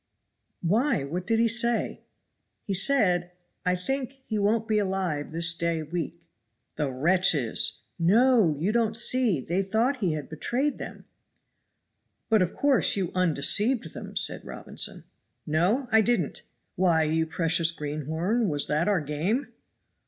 "Why, 0.63 1.03
what 1.03 1.27
did 1.27 1.37
he 1.37 1.47
say?" 1.47 2.01
"He 2.65 2.73
said, 2.73 3.33
'I 3.67 3.75
think 3.75 4.13
he 4.25 4.39
won't 4.39 4.67
be 4.67 4.79
alive 4.79 5.31
this 5.31 5.53
day 5.53 5.83
week!'" 5.83 6.23
"The 6.75 6.89
wretches!" 6.91 7.83
"No! 7.99 8.57
you 8.57 8.71
don't 8.71 8.97
see 8.97 9.39
they 9.39 9.61
thought 9.61 9.97
he 9.97 10.13
had 10.13 10.27
betrayed 10.27 10.79
them." 10.79 11.05
"But, 12.31 12.41
of 12.41 12.55
course, 12.55 12.95
you 12.97 13.11
undeceived 13.13 13.93
them," 13.93 14.15
said 14.15 14.43
Robinson. 14.43 15.03
"No! 15.45 15.87
I 15.91 16.01
didn't. 16.01 16.41
Why, 16.75 17.03
you 17.03 17.27
precious 17.27 17.69
greenhorn, 17.69 18.49
was 18.49 18.65
that 18.65 18.87
our 18.87 19.01
game?" 19.01 19.49